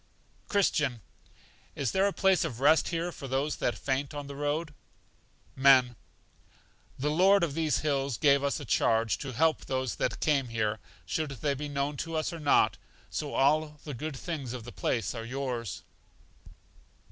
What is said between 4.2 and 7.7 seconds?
the road? Men. The Lord of